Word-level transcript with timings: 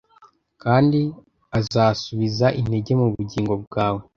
Kandi 0.63 0.99
azasubiza 1.59 2.47
intege 2.59 2.91
mu 2.99 3.05
bugingo 3.13 3.53
bwawe 3.63 4.01